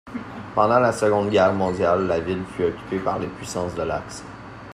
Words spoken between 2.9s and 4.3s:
par les puissances de l'Axe.